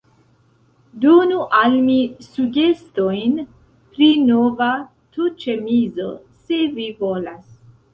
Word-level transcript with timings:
Donu 1.03 1.41
al 1.57 1.75
mi 1.89 1.97
sugestojn 2.29 3.37
pri 3.93 4.11
nova 4.33 4.75
t-ĉemizo, 4.91 6.13
se 6.47 6.67
vi 6.77 6.95
volas. 7.07 7.51